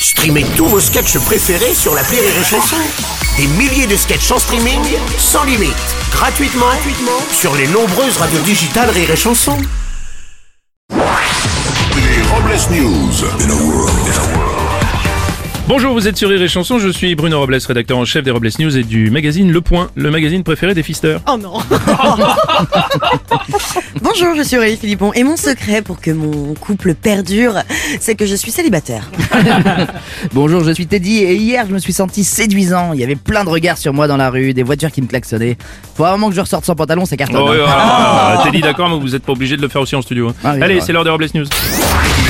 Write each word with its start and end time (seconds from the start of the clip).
Streamez 0.00 0.44
tous 0.56 0.66
vos 0.66 0.80
sketchs 0.80 1.18
préférés 1.18 1.74
sur 1.74 1.94
la 1.94 2.02
Rire 2.02 2.20
et 2.22 2.44
Chanson. 2.44 2.76
Des 3.36 3.46
milliers 3.46 3.86
de 3.86 3.96
sketchs 3.96 4.30
en 4.30 4.38
streaming, 4.38 4.80
sans 5.18 5.44
limite, 5.44 5.74
gratuitement, 6.12 6.66
gratuitement 6.66 7.20
sur 7.32 7.54
les 7.56 7.66
nombreuses 7.66 8.16
radios 8.16 8.40
digitales 8.42 8.90
Rire 8.90 9.10
et 9.10 9.16
Chanson. 9.16 9.56
Les 10.90 12.22
Robles 12.30 12.58
News. 12.70 13.12
Bonjour, 15.68 15.92
vous 15.92 16.08
êtes 16.08 16.16
sur 16.16 16.30
Rire 16.30 16.40
et 16.40 16.48
Chanson, 16.48 16.78
je 16.78 16.88
suis 16.88 17.14
Bruno 17.14 17.38
Robles, 17.40 17.58
rédacteur 17.66 17.98
en 17.98 18.06
chef 18.06 18.24
des 18.24 18.30
Robles 18.30 18.48
News 18.58 18.74
et 18.78 18.84
du 18.84 19.10
magazine 19.10 19.52
Le 19.52 19.60
Point, 19.60 19.90
le 19.96 20.10
magazine 20.10 20.42
préféré 20.42 20.72
des 20.72 20.82
fisteurs. 20.82 21.20
Oh 21.28 21.36
non 21.36 21.58
Bonjour, 24.20 24.34
je 24.34 24.42
suis 24.42 24.56
Aurélie 24.56 24.76
Philippon 24.76 25.12
et 25.12 25.22
mon 25.22 25.36
secret 25.36 25.80
pour 25.80 26.00
que 26.00 26.10
mon 26.10 26.54
couple 26.54 26.94
perdure, 26.94 27.54
c'est 28.00 28.16
que 28.16 28.26
je 28.26 28.34
suis 28.34 28.50
célibataire. 28.50 29.08
Bonjour, 30.32 30.64
je 30.64 30.72
suis 30.72 30.88
Teddy 30.88 31.18
et 31.18 31.36
hier 31.36 31.64
je 31.68 31.72
me 31.72 31.78
suis 31.78 31.92
senti 31.92 32.24
séduisant. 32.24 32.94
Il 32.94 32.98
y 32.98 33.04
avait 33.04 33.14
plein 33.14 33.44
de 33.44 33.48
regards 33.48 33.78
sur 33.78 33.94
moi 33.94 34.08
dans 34.08 34.16
la 34.16 34.28
rue, 34.30 34.54
des 34.54 34.64
voitures 34.64 34.90
qui 34.90 35.02
me 35.02 35.06
klaxonnaient. 35.06 35.56
Faut 35.94 36.02
vraiment 36.02 36.30
que 36.30 36.34
je 36.34 36.40
ressorte 36.40 36.64
sans 36.64 36.74
pantalon, 36.74 37.04
c'est 37.06 37.16
carton. 37.16 37.46
Oh, 37.48 37.64
ah, 37.68 38.42
Teddy, 38.44 38.60
d'accord, 38.60 38.88
mais 38.88 38.98
vous 38.98 39.14
êtes 39.14 39.22
pas 39.22 39.32
obligé 39.32 39.56
de 39.56 39.62
le 39.62 39.68
faire 39.68 39.82
aussi 39.82 39.94
en 39.94 40.02
studio. 40.02 40.30
hein. 40.30 40.34
Ah 40.42 40.54
oui, 40.56 40.62
Allez, 40.64 40.80
c'est 40.80 40.86
c'est 40.86 40.92
l'heure 40.94 41.04
des 41.04 41.10
Robles 41.10 41.28
News. 41.34 41.46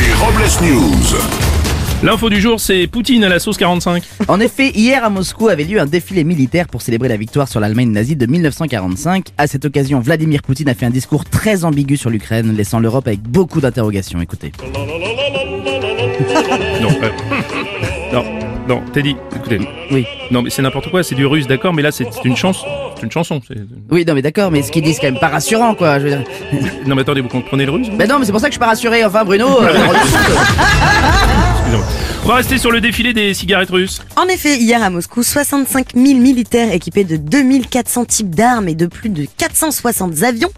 Les 0.03 0.13
Robles 0.13 0.71
News. 0.71 1.58
L'info 2.03 2.31
du 2.31 2.41
jour, 2.41 2.61
c'est 2.61 2.87
Poutine 2.87 3.25
à 3.25 3.29
la 3.29 3.41
sauce 3.41 3.57
45. 3.57 4.05
En 4.29 4.39
effet, 4.39 4.71
hier 4.71 5.03
à 5.05 5.11
Moscou 5.11 5.49
avait 5.49 5.65
lieu 5.65 5.81
un 5.81 5.87
défilé 5.87 6.23
militaire 6.23 6.69
pour 6.69 6.81
célébrer 6.81 7.09
la 7.09 7.17
victoire 7.17 7.49
sur 7.49 7.59
l'Allemagne 7.59 7.91
nazie 7.91 8.15
de 8.15 8.25
1945. 8.27 9.27
À 9.37 9.49
cette 9.49 9.65
occasion, 9.65 9.99
Vladimir 9.99 10.43
Poutine 10.43 10.69
a 10.69 10.75
fait 10.75 10.87
un 10.87 10.91
discours 10.91 11.25
très 11.25 11.65
ambigu 11.65 11.97
sur 11.97 12.11
l'Ukraine, 12.11 12.55
laissant 12.57 12.79
l'Europe 12.79 13.09
avec 13.09 13.21
beaucoup 13.23 13.61
d'interrogations. 13.61 14.21
Écoutez. 14.21 14.53
Non, 16.81 16.91
euh, 17.03 17.11
non, 18.13 18.25
non, 18.69 18.83
Teddy, 18.93 19.17
écoutez. 19.35 19.61
Oui. 19.91 20.05
Non, 20.31 20.43
mais 20.43 20.51
c'est 20.51 20.63
n'importe 20.63 20.91
quoi, 20.91 21.03
c'est 21.03 21.15
du 21.17 21.27
russe, 21.27 21.47
d'accord, 21.49 21.75
mais 21.75 21.83
là, 21.83 21.91
c'est 21.91 22.07
une 22.25 22.37
chanson. 22.37 22.67
C'est 22.97 23.03
une 23.03 23.11
chanson. 23.11 23.41
Oui, 23.91 24.05
non 24.07 24.15
mais 24.15 24.23
d'accord, 24.23 24.51
mais 24.51 24.63
ce 24.63 24.71
qu'ils 24.73 24.83
disent 24.83 24.97
c'est 24.97 25.03
quand 25.07 25.13
même 25.13 25.21
pas 25.21 25.29
rassurant 25.29 25.75
quoi. 25.75 25.99
Je 25.99 26.05
veux 26.05 26.11
dire. 26.11 26.25
Non, 26.87 26.95
mais 26.95 27.03
attendez, 27.03 27.21
vous 27.21 27.29
comprenez 27.29 27.67
le 27.67 27.73
russe 27.73 27.89
Ben 27.91 28.09
non, 28.09 28.19
mais 28.19 28.25
c'est 28.25 28.33
pour 28.33 28.41
ça 28.41 28.47
que 28.49 28.53
je 28.53 28.55
suis 28.55 28.61
pas 28.61 28.67
rassuré. 28.67 29.05
Enfin, 29.05 29.25
Bruno. 29.25 29.47
euh, 29.63 29.73
Excusez-moi. 31.69 32.09
On 32.25 32.29
va 32.29 32.35
rester 32.37 32.59
sur 32.59 32.71
le 32.71 32.81
défilé 32.81 33.13
des 33.13 33.33
cigarettes 33.33 33.71
russes. 33.71 34.01
En 34.17 34.25
effet, 34.25 34.57
hier 34.57 34.83
à 34.83 34.91
Moscou, 34.91 35.23
65 35.23 35.95
000 35.95 36.19
militaires 36.19 36.73
équipés 36.73 37.05
de 37.05 37.17
2400 37.17 38.05
types 38.07 38.35
d'armes 38.35 38.69
et 38.69 38.75
de 38.75 38.87
plus 38.87 39.09
de 39.09 39.27
460 39.37 40.23
avions 40.23 40.51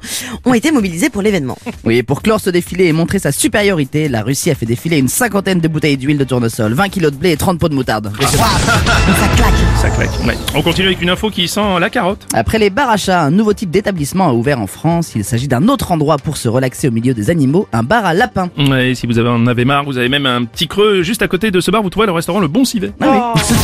ont 0.45 0.55
été 0.55 0.73
mobilisés 0.73 1.11
pour 1.11 1.23
l'événement. 1.23 1.59
Oui, 1.85 1.97
et 1.97 2.03
pour 2.03 2.23
clore 2.23 2.41
ce 2.41 2.51
défilé 2.51 2.87
et 2.87 2.93
montrer 2.93 3.19
sa 3.19 3.33
supériorité, 3.33 4.09
la 4.09 4.23
Russie 4.23 4.51
a 4.51 4.55
fait 4.55 4.67
défiler 4.67 4.99
une 4.99 5.09
cinquantaine 5.09 5.61
de 5.61 5.69
bouteilles 5.69 5.97
d'huile 5.97 6.19
de 6.19 6.25
tournesol, 6.25 6.73
20 6.73 6.89
kilos 6.89 7.13
de 7.13 7.17
blé 7.17 7.33
et 7.33 7.37
30 7.37 7.59
pots 7.59 7.69
de 7.69 7.75
moutarde. 7.75 8.11
Ça 8.21 9.29
claque 9.37 9.55
Ça 9.81 9.91
claque. 9.91 10.27
Ouais. 10.27 10.37
On 10.55 10.63
continue 10.63 10.89
avec 10.89 11.03
une 11.03 11.11
info 11.11 11.31
qui 11.31 11.47
sent 11.49 11.79
la 11.81 11.91
carotte. 11.91 12.27
Après 12.35 12.59
les 12.59 12.71
bars 12.71 12.91
à 12.91 12.97
chats, 12.97 13.23
un 13.23 13.31
nouveau 13.31 13.53
type 13.53 13.71
d'établissement 13.71 14.29
a 14.29 14.33
ouvert 14.33 14.61
en 14.61 14.67
France. 14.67 15.13
Il 15.15 15.25
s'agit 15.25 15.49
d'un 15.49 15.69
autre 15.69 15.93
endroit 15.93 16.17
pour 16.19 16.37
se 16.37 16.49
relaxer 16.49 16.89
au 16.89 16.93
milieu 16.93 17.15
des 17.15 17.31
animaux, 17.31 17.69
un 17.73 17.83
bar 17.83 18.07
à 18.07 18.15
lapins. 18.15 18.51
Ouais, 18.59 18.95
si 18.95 19.07
vous 19.07 19.19
avez 19.19 19.29
en 19.29 19.47
avez 19.47 19.65
marre, 19.65 19.85
vous 19.85 19.99
avez 19.99 20.09
même 20.09 20.27
un 20.27 20.45
petit 20.45 20.67
creux 20.67 21.00
juste 21.03 21.23
à 21.23 21.29
côté 21.29 21.51
de 21.51 21.61
ce 21.61 21.71
bar, 21.71 21.83
vous 21.83 21.91
trouvez 21.91 22.07
le 22.07 22.13
restaurant 22.13 22.41
Le 22.41 22.49
Bon 22.49 22.65
Civet. 22.65 22.93
Ah 23.01 23.35
oui. 23.39 23.55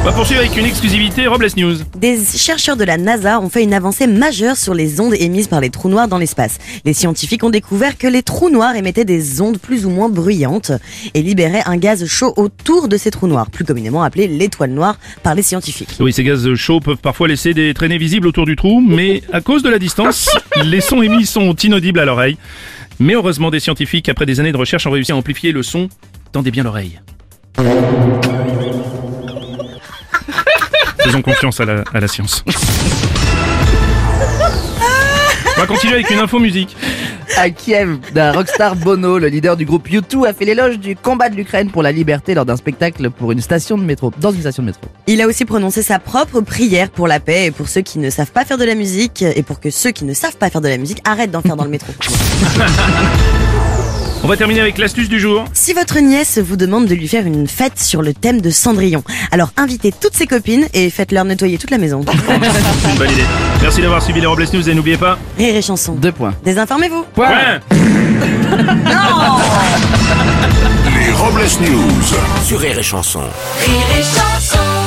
On 0.00 0.04
va 0.04 0.12
poursuivre 0.16 0.40
avec 0.40 0.56
une 0.56 0.64
exclusivité 0.64 1.26
Robles 1.26 1.48
News. 1.56 1.76
Des 1.96 2.18
chercheurs 2.24 2.76
de 2.76 2.84
la 2.84 2.96
NASA 2.96 3.40
ont 3.40 3.48
fait 3.48 3.62
une 3.62 3.74
avancée 3.74 4.06
majeure 4.06 4.56
sur 4.56 4.74
les 4.74 5.00
ondes 5.00 5.14
émises 5.14 5.48
par 5.48 5.60
les 5.60 5.70
trous 5.70 5.88
noirs 5.88 6.08
dans 6.08 6.18
l'espace. 6.18 6.58
Les 6.84 6.92
scientifiques 6.92 7.44
ont 7.44 7.50
découvert 7.50 7.98
que 7.98 8.06
les 8.06 8.22
trous 8.22 8.50
noirs 8.50 8.76
émettaient 8.76 9.04
des 9.04 9.40
ondes 9.40 9.58
plus 9.58 9.86
ou 9.86 9.90
moins 9.90 10.08
bruyantes 10.08 10.72
et 11.14 11.22
libéraient 11.22 11.62
un 11.66 11.76
gaz 11.76 12.06
chaud 12.06 12.32
autour 12.36 12.88
de 12.88 12.96
ces 12.96 13.10
trous 13.10 13.26
noirs, 13.28 13.50
plus 13.50 13.64
communément 13.64 14.02
appelé 14.02 14.26
l'étoile 14.26 14.70
noire 14.70 14.98
par 15.22 15.34
les 15.34 15.42
scientifiques. 15.42 15.96
Oui, 16.00 16.12
ces 16.12 16.24
gaz 16.24 16.54
chauds 16.54 16.80
peuvent 16.80 16.96
parfois 16.96 17.28
laisser 17.28 17.54
des 17.54 17.74
traînées 17.74 17.98
visibles 17.98 18.26
autour 18.26 18.46
du 18.46 18.56
trou, 18.56 18.80
mais 18.80 19.22
à 19.32 19.40
cause 19.40 19.62
de 19.62 19.68
la 19.68 19.78
distance, 19.78 20.30
les 20.64 20.80
sons 20.80 21.02
émis 21.02 21.26
sont 21.26 21.54
inaudibles 21.54 22.00
à 22.00 22.04
l'oreille. 22.04 22.36
Mais 23.00 23.14
heureusement, 23.14 23.50
des 23.50 23.60
scientifiques, 23.60 24.10
après 24.10 24.26
des 24.26 24.40
années 24.40 24.52
de 24.52 24.58
recherche, 24.58 24.86
ont 24.86 24.90
réussi 24.90 25.10
à 25.12 25.16
amplifier 25.16 25.52
le 25.52 25.62
son. 25.62 25.88
Tendez 26.32 26.50
bien 26.50 26.62
l'oreille. 26.62 27.00
Faisons 31.02 31.22
confiance 31.22 31.60
à 31.60 31.64
la, 31.64 31.82
à 31.94 32.00
la 32.00 32.08
science. 32.08 32.44
On 35.56 35.60
va 35.60 35.66
continuer 35.66 35.94
avec 35.94 36.10
une 36.10 36.18
info 36.18 36.38
musique. 36.38 36.76
À 37.36 37.50
Kiev, 37.50 37.98
d'un 38.12 38.32
rockstar 38.32 38.76
Bono, 38.76 39.18
le 39.18 39.28
leader 39.28 39.56
du 39.56 39.64
groupe 39.64 39.88
U2, 39.88 40.26
a 40.26 40.32
fait 40.32 40.44
l'éloge 40.44 40.78
du 40.78 40.96
combat 40.96 41.28
de 41.28 41.36
l'Ukraine 41.36 41.70
pour 41.70 41.82
la 41.82 41.92
liberté 41.92 42.34
lors 42.34 42.44
d'un 42.44 42.56
spectacle 42.56 43.10
pour 43.10 43.32
une 43.32 43.40
station 43.40 43.78
de 43.78 43.84
métro, 43.84 44.12
dans 44.18 44.32
une 44.32 44.40
station 44.40 44.62
de 44.62 44.68
métro. 44.68 44.82
Il 45.06 45.20
a 45.22 45.26
aussi 45.26 45.44
prononcé 45.44 45.82
sa 45.82 45.98
propre 45.98 46.40
prière 46.40 46.90
pour 46.90 47.08
la 47.08 47.20
paix 47.20 47.46
et 47.46 47.50
pour 47.50 47.68
ceux 47.68 47.82
qui 47.82 47.98
ne 47.98 48.10
savent 48.10 48.32
pas 48.32 48.44
faire 48.44 48.58
de 48.58 48.64
la 48.64 48.74
musique 48.74 49.22
et 49.22 49.42
pour 49.42 49.60
que 49.60 49.70
ceux 49.70 49.90
qui 49.90 50.04
ne 50.04 50.14
savent 50.14 50.36
pas 50.36 50.50
faire 50.50 50.60
de 50.60 50.68
la 50.68 50.78
musique 50.78 51.00
arrêtent 51.04 51.30
d'en 51.30 51.42
faire 51.42 51.56
dans 51.56 51.64
le 51.64 51.70
métro. 51.70 51.92
On 54.22 54.28
va 54.28 54.36
terminer 54.36 54.60
avec 54.60 54.76
l'astuce 54.76 55.08
du 55.08 55.18
jour. 55.18 55.44
Si 55.54 55.72
votre 55.72 55.98
nièce 55.98 56.38
vous 56.38 56.56
demande 56.56 56.86
de 56.86 56.94
lui 56.94 57.08
faire 57.08 57.24
une 57.26 57.48
fête 57.48 57.80
sur 57.80 58.02
le 58.02 58.12
thème 58.12 58.42
de 58.42 58.50
Cendrillon, 58.50 59.02
alors 59.32 59.50
invitez 59.56 59.92
toutes 59.98 60.14
ses 60.14 60.26
copines 60.26 60.66
et 60.74 60.90
faites-leur 60.90 61.24
nettoyer 61.24 61.56
toute 61.56 61.70
la 61.70 61.78
maison. 61.78 62.00
Une 62.02 62.94
bonne 62.98 63.10
idée. 63.10 63.24
Merci 63.62 63.80
d'avoir 63.80 64.02
suivi 64.02 64.20
les 64.20 64.26
Robles 64.26 64.46
News 64.52 64.68
et 64.68 64.74
n'oubliez 64.74 64.98
pas. 64.98 65.18
Rire 65.38 65.56
et 65.56 65.62
chanson. 65.62 65.94
Deux 65.94 66.12
points. 66.12 66.34
Désinformez-vous. 66.44 67.04
Point. 67.14 67.60
Les 70.94 71.12
Robles 71.12 71.40
News. 71.62 72.44
Sur 72.44 72.60
Rire 72.60 72.78
et 72.78 72.82
Chanson. 72.82 73.20
Rire 73.20 73.86
et 73.98 74.02
chanson 74.02 74.79